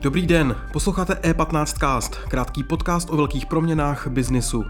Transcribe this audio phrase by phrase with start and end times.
[0.00, 4.64] Dobrý den, posloucháte E15cast, krátký podcast o velkých proměnách biznisu.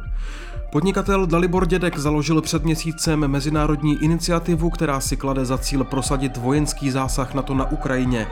[0.72, 6.90] Podnikatel Dalibor Dědek založil před měsícem mezinárodní iniciativu, která si klade za cíl prosadit vojenský
[6.90, 8.26] zásah na to na Ukrajině.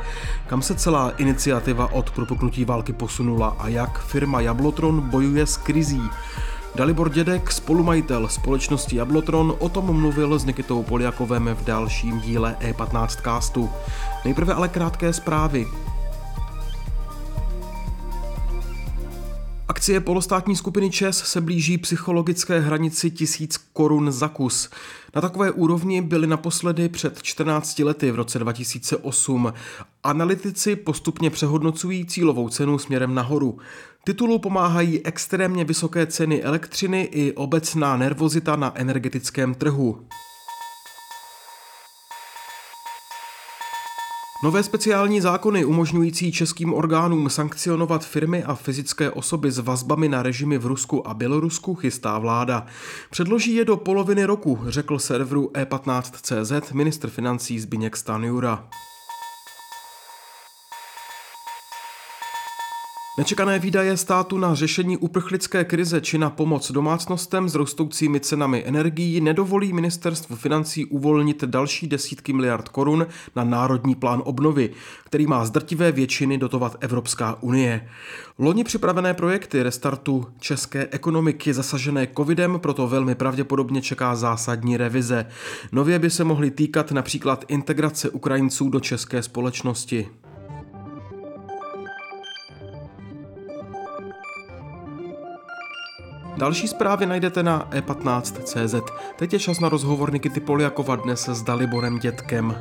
[0.46, 6.03] Kam se celá iniciativa od propuknutí války posunula a jak firma Jablotron bojuje s krizí?
[6.75, 13.07] Dalibor Dědek, spolumajitel společnosti Jablotron, o tom mluvil s Nikitou Poliakovem v dalším díle E15
[13.22, 13.71] castu.
[14.25, 15.67] Nejprve ale krátké zprávy.
[19.82, 24.71] Akcie polostátní skupiny ČES se blíží psychologické hranici tisíc korun za kus.
[25.14, 29.53] Na takové úrovni byly naposledy před 14 lety v roce 2008.
[30.03, 33.59] Analytici postupně přehodnocují cílovou cenu směrem nahoru.
[34.05, 40.06] Titulu pomáhají extrémně vysoké ceny elektřiny i obecná nervozita na energetickém trhu.
[44.45, 50.59] Nové speciální zákony umožňující českým orgánům sankcionovat firmy a fyzické osoby s vazbami na režimy
[50.59, 52.67] v Rusku a Bělorusku chystá vláda.
[53.11, 58.69] Předloží je do poloviny roku, řekl serveru e15.cz ministr financí Zbigněk Stanjura.
[63.23, 69.20] Nečekané výdaje státu na řešení uprchlické krize či na pomoc domácnostem s rostoucími cenami energií
[69.20, 73.06] nedovolí ministerstvu financí uvolnit další desítky miliard korun
[73.37, 74.70] na národní plán obnovy,
[75.05, 77.89] který má z drtivé většiny dotovat Evropská unie.
[78.39, 85.27] Loni připravené projekty restartu české ekonomiky zasažené covidem proto velmi pravděpodobně čeká zásadní revize.
[85.73, 90.09] Nově by se mohly týkat například integrace Ukrajinců do české společnosti.
[96.36, 98.75] Další zprávy najdete na e15.cz.
[99.16, 102.55] Teď je čas na rozhovor Nikity Poliakova dnes s Daliborem Dětkem.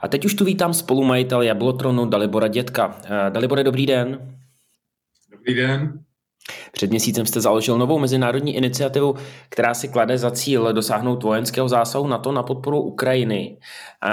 [0.00, 2.96] A teď už tu vítám spolumajitel Jablotronu Dalibora Dětka.
[3.04, 4.36] Eh, Dalibore, dobrý den.
[5.30, 6.04] Dobrý den.
[6.72, 9.14] Před měsícem jste založil novou mezinárodní iniciativu,
[9.48, 13.58] která si klade za cíl dosáhnout vojenského zásahu na to na podporu Ukrajiny,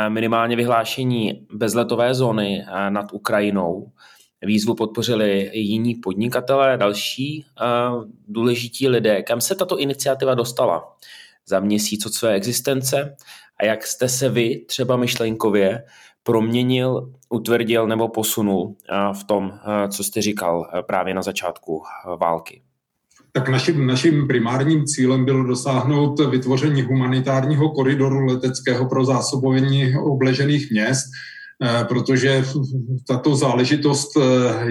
[0.09, 3.91] minimálně vyhlášení bezletové zóny eh, nad Ukrajinou.
[4.45, 7.45] Výzvu podpořili jiní podnikatelé, další
[8.27, 9.23] důležití lidé.
[9.23, 10.97] Kam se tato iniciativa dostala
[11.45, 13.15] za měsíc od své existence
[13.59, 15.83] a jak jste se vy třeba myšlenkově
[16.23, 18.75] proměnil, utvrdil nebo posunul
[19.13, 19.53] v tom,
[19.89, 21.83] co jste říkal právě na začátku
[22.21, 22.61] války?
[23.31, 31.05] Tak naším, naším primárním cílem bylo dosáhnout vytvoření humanitárního koridoru leteckého pro zásobování obležených měst,
[31.87, 32.45] protože
[33.07, 34.21] tato záležitost eh,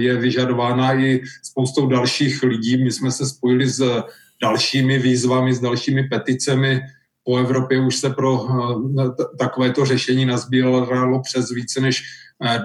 [0.00, 2.84] je vyžadována i spoustou dalších lidí.
[2.84, 4.02] My jsme se spojili s
[4.42, 6.80] dalšími výzvami, s dalšími peticemi.
[7.24, 9.08] Po Evropě už se pro eh,
[9.38, 12.02] takovéto řešení nazbíralo přes více než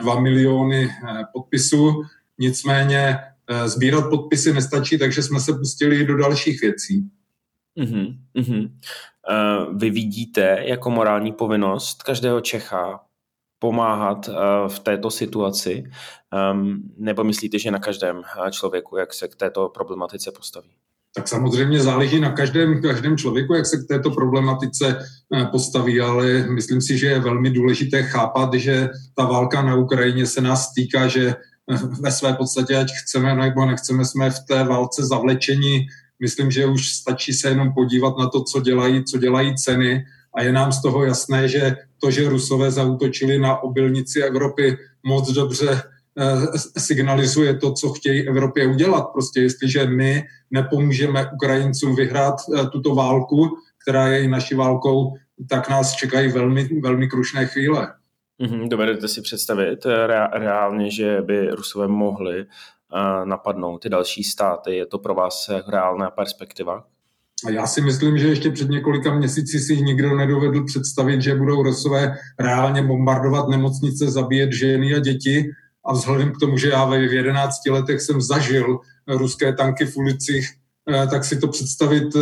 [0.01, 0.89] 2 miliony
[1.33, 2.03] podpisů.
[2.39, 3.17] Nicméně
[3.65, 7.09] sbírat podpisy nestačí, takže jsme se pustili do dalších věcí.
[7.77, 8.71] Uh-huh, uh-huh.
[9.29, 12.99] Uh, vy vidíte jako morální povinnost každého Čecha
[13.61, 14.33] pomáhat eh,
[14.67, 15.83] v této situaci?
[16.33, 20.69] Ehm, nebo myslíte, že na každém eh, člověku, jak se k této problematice postaví?
[21.15, 26.47] Tak samozřejmě záleží na každém, každém člověku, jak se k této problematice eh, postaví, ale
[26.49, 31.07] myslím si, že je velmi důležité chápat, že ta válka na Ukrajině se nás týká,
[31.07, 31.35] že
[32.01, 35.87] ve své podstatě, ať chceme nebo nechceme, jsme v té válce zavlečení.
[36.19, 40.05] Myslím, že už stačí se jenom podívat na to, co dělají, co dělají ceny
[40.35, 45.31] a je nám z toho jasné, že to, že Rusové zautočili na obilnici Evropy, moc
[45.31, 45.81] dobře
[46.19, 49.11] eh, signalizuje to, co chtějí Evropě udělat.
[49.13, 53.49] Prostě jestliže my nepomůžeme Ukrajincům vyhrát eh, tuto válku,
[53.83, 55.13] která je i naší válkou,
[55.49, 57.93] tak nás čekají velmi, velmi krušné chvíle.
[58.43, 62.45] Mm-hmm, dovedete si představit eh, reálně, že by Rusové mohli
[63.23, 64.75] napadnout ty další státy?
[64.75, 66.83] Je to pro vás reálná perspektiva?
[67.45, 71.63] A já si myslím, že ještě před několika měsíci si nikdo nedovedl představit, že budou
[71.63, 75.51] Rusové reálně bombardovat nemocnice, zabíjet ženy a děti.
[75.85, 80.49] A vzhledem k tomu, že já ve 11 letech jsem zažil ruské tanky v ulicích,
[80.89, 82.19] eh, tak si to představit eh,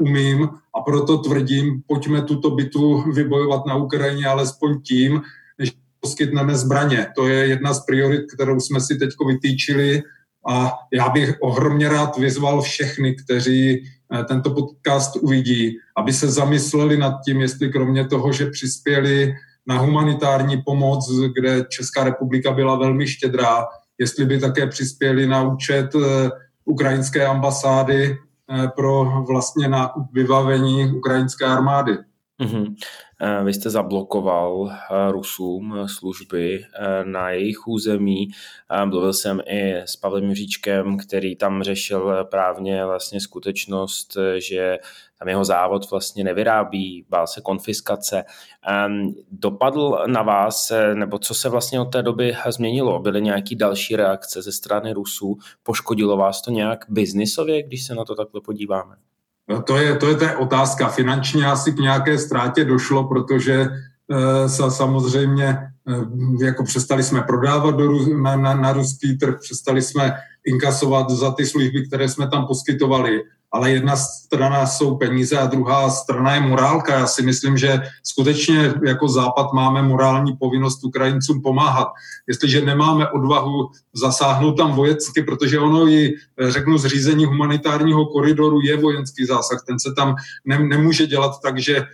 [0.00, 5.22] umím a proto tvrdím, pojďme tuto bitu vybojovat na Ukrajině alespoň tím,
[5.58, 5.70] že
[6.00, 7.06] poskytneme zbraně.
[7.16, 10.02] To je jedna z priorit, kterou jsme si teď vytýčili
[10.48, 13.84] a já bych ohromně rád vyzval všechny, kteří
[14.28, 19.34] tento podcast uvidí, aby se zamysleli nad tím, jestli kromě toho, že přispěli
[19.66, 23.66] na humanitární pomoc, kde Česká republika byla velmi štědrá,
[23.98, 26.30] jestli by také přispěli na účet eh,
[26.64, 28.18] ukrajinské ambasády
[28.76, 31.98] pro vlastně nákup vybavení ukrajinské armády.
[32.40, 32.74] Mm-hmm.
[33.44, 36.64] Vy jste zablokoval eh, Rusům eh, služby
[37.04, 38.28] na jejich území.
[38.84, 44.78] Mluvil jsem i s Pavlem Říčkem, který tam řešil právně vlastně skutečnost, že
[45.18, 48.24] tam jeho závod vlastně nevyrábí, bál se konfiskace.
[49.30, 52.98] Dopadl na vás, nebo co se vlastně od té doby změnilo?
[52.98, 55.38] Byly nějaké další reakce ze strany Rusů?
[55.62, 58.96] Poškodilo vás to nějak biznisově, když se na to takhle podíváme?
[59.48, 60.88] No, to je, to je ta otázka.
[60.88, 67.92] Finančně asi k nějaké ztrátě došlo, protože e, samozřejmě e, jako přestali jsme prodávat do,
[68.16, 70.16] na, na, na ruský trh, přestali jsme
[70.46, 73.22] inkasovat za ty služby, které jsme tam poskytovali
[73.52, 76.98] ale jedna strana jsou peníze a druhá strana je morálka.
[76.98, 81.88] Já si myslím, že skutečně jako Západ máme morální povinnost Ukrajincům pomáhat.
[82.28, 86.14] Jestliže nemáme odvahu zasáhnout tam vojensky, protože ono i,
[86.48, 89.64] řeknu, zřízení humanitárního koridoru je vojenský zásah.
[89.66, 91.84] Ten se tam ne, nemůže dělat tak, že eh,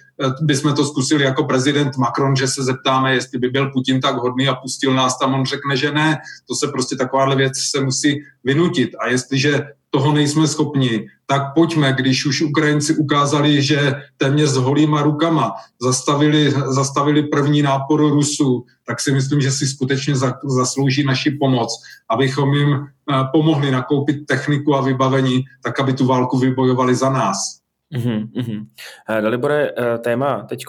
[0.40, 4.48] bychom to zkusili jako prezident Macron, že se zeptáme, jestli by byl Putin tak hodný
[4.48, 5.34] a pustil nás tam.
[5.34, 6.18] On řekne, že ne.
[6.48, 8.90] To se prostě takováhle věc se musí vynutit.
[9.00, 9.62] A jestliže
[9.94, 16.50] toho nejsme schopni, tak pojďme, když už Ukrajinci ukázali, že téměř s holýma rukama zastavili,
[16.50, 20.14] zastavili první nápor Rusů, tak si myslím, že si skutečně
[20.44, 21.70] zaslouží naši pomoc,
[22.10, 27.63] abychom jim eh, pomohli nakoupit techniku a vybavení, tak aby tu válku vybojovali za nás.
[27.94, 28.66] Mm-hmm.
[29.20, 30.64] Dalibore, eh, téma teď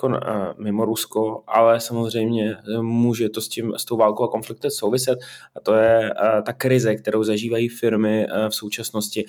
[0.57, 5.19] mimo Rusko, ale samozřejmě může to s, tím, s tou válkou a konfliktem souviset
[5.55, 6.13] a to je
[6.45, 9.25] ta krize, kterou zažívají firmy v současnosti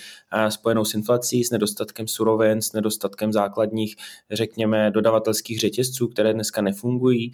[0.49, 3.97] spojenou s inflací, s nedostatkem surovin, s nedostatkem základních,
[4.31, 7.33] řekněme, dodavatelských řetězců, které dneska nefungují.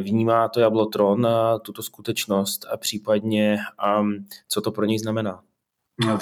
[0.00, 1.28] Vnímá to Jablotron
[1.62, 3.58] tuto skutečnost a případně
[4.48, 5.42] co to pro něj znamená?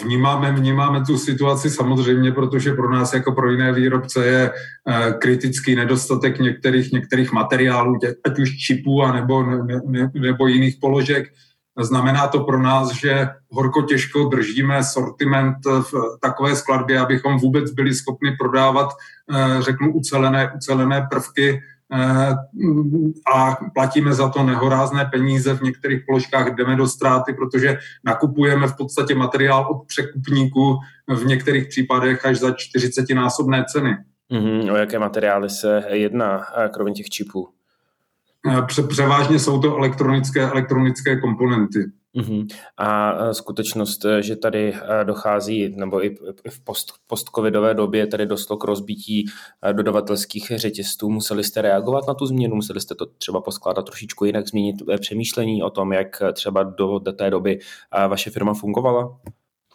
[0.02, 5.76] Vnímáme, vnímáme tu situaci samozřejmě, protože pro nás jako pro jiné výrobce je eh, kritický
[5.76, 11.28] nedostatek některých, některých materiálů, ať už čipů a nebo, ne, ne, nebo jiných položek.
[11.80, 17.94] Znamená to pro nás, že horko těžko držíme sortiment v takové skladbě, abychom vůbec byli
[17.94, 18.88] schopni prodávat,
[19.32, 21.60] eh, řeknu, ucelené, ucelené prvky
[23.34, 28.76] a platíme za to nehorázné peníze, v některých položkách jdeme do ztráty, protože nakupujeme v
[28.76, 30.76] podstatě materiál od překupníků
[31.08, 33.96] v některých případech až za 40-násobné ceny.
[34.32, 34.72] Mm-hmm.
[34.72, 37.48] O jaké materiály se jedná, eh, kromě těch čipů?
[38.58, 41.84] Eh, převážně jsou to elektronické, elektronické komponenty.
[42.16, 42.46] Uh-huh.
[42.76, 44.74] A skutečnost, že tady
[45.04, 46.16] dochází, nebo i
[46.50, 49.26] v post, post-covidové době tady došlo k rozbití
[49.72, 54.48] dodavatelských řetězců, museli jste reagovat na tu změnu, museli jste to třeba poskládat trošičku jinak,
[54.48, 57.58] změnit e, přemýšlení o tom, jak třeba do té doby
[58.08, 59.20] vaše firma fungovala?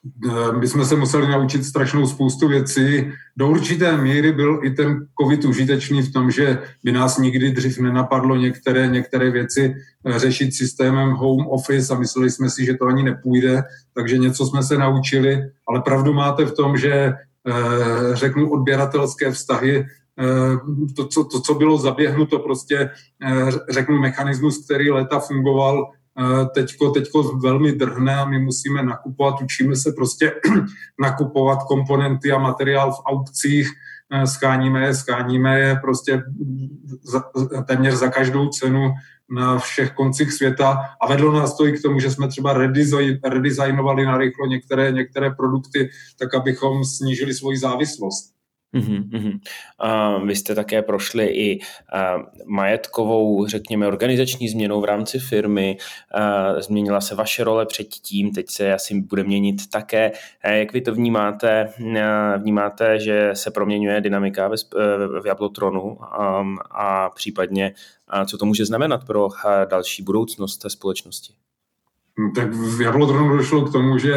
[0.06, 3.12] Eh, my jsme se museli naučit strašnou spoustu věcí.
[3.38, 7.80] Do určité míry byl i ten COVID užitečný v tom, že by nás nikdy dřív
[7.80, 12.86] nenapadlo některé, některé věci eh, řešit systémem home office a mysleli jsme si, že to
[12.86, 13.64] ani nepůjde,
[13.94, 17.14] takže něco jsme se naučili, ale pravdu máte v tom, že eh,
[18.14, 19.86] řeknu odběratelské vztahy
[20.96, 22.90] to co, to, co bylo zaběhnuto, prostě
[23.70, 25.92] řeknu mechanismus, který léta fungoval,
[26.56, 30.34] teďko, teďko velmi drhne a my musíme nakupovat, učíme se prostě
[31.00, 33.70] nakupovat komponenty a materiál v aukcích,
[34.14, 36.24] eh, scháníme je, scháníme je prostě
[37.04, 37.24] za,
[37.68, 38.92] téměř za každou cenu
[39.30, 42.54] na všech koncích světa a vedlo nás to i k tomu, že jsme třeba
[43.24, 48.34] redesignovali na rychlo některé, některé produkty, tak abychom snížili svoji závislost.
[48.74, 49.40] Uhum, uhum.
[49.80, 51.60] A vy jste také prošli i
[51.94, 52.16] a,
[52.46, 55.78] majetkovou, řekněme, organizační změnou v rámci firmy.
[56.12, 60.12] A, změnila se vaše role předtím, teď se asi bude měnit také.
[60.44, 61.74] Jak vy to vnímáte?
[62.38, 64.56] Vnímáte, že se proměňuje dynamika ve,
[65.22, 67.74] v Jablotronu a, a případně
[68.26, 69.30] co to může znamenat pro
[69.70, 71.34] další budoucnost té společnosti?
[72.20, 74.14] Hm, tak v Jablodronu došlo k tomu, že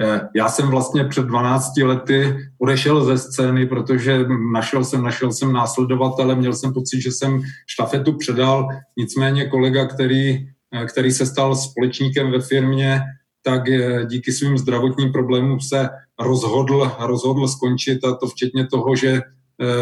[0.00, 5.52] eh, já jsem vlastně před 12 lety odešel ze scény, protože našel jsem, našel jsem
[5.52, 11.56] následovatele, měl jsem pocit, že jsem štafetu předal, nicméně kolega, který, eh, který se stal
[11.56, 13.00] společníkem ve firmě,
[13.42, 15.88] tak eh, díky svým zdravotním problémům se
[16.20, 19.20] rozhodl, rozhodl skončit a to včetně toho, že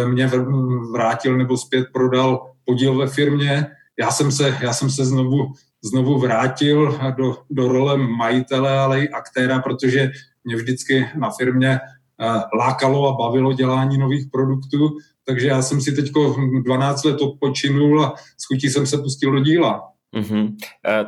[0.07, 0.31] mě
[0.93, 3.67] vrátil nebo zpět prodal podíl ve firmě
[4.01, 5.53] já jsem se, já jsem se znovu,
[5.85, 10.11] znovu vrátil do, do role majitele, ale i aktéra, protože
[10.45, 14.89] mě vždycky na firmě eh, lákalo a bavilo dělání nových produktů,
[15.25, 16.13] takže já jsem si teď
[16.65, 19.83] 12 let odpočinul a s chutí jsem se pustil do díla.
[20.17, 20.57] Mm-hmm.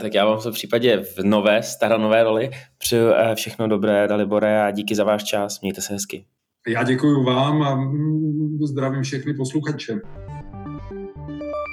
[0.00, 4.70] Tak já vám v případě v nové, staranové roli přeju eh, všechno dobré, Dalibore, a
[4.70, 5.60] díky za váš čas.
[5.60, 6.24] Mějte se hezky.
[6.68, 10.00] Já děkuji vám a mm, zdravím všechny posluchače.